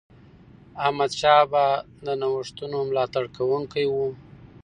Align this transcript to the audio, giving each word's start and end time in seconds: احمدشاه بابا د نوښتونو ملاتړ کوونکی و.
احمدشاه 0.85 1.39
بابا 1.51 1.67
د 2.05 2.07
نوښتونو 2.21 2.77
ملاتړ 2.89 3.23
کوونکی 3.37 3.85
و. 3.93 3.95